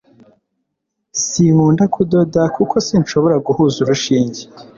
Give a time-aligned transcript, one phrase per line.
[1.23, 4.41] sinkunda kudoda kuko sinshobora guhuza urushinge